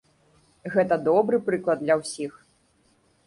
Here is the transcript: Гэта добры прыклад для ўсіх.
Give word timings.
Гэта 0.75 0.97
добры 1.07 1.39
прыклад 1.49 1.83
для 1.85 1.97
ўсіх. 2.01 2.31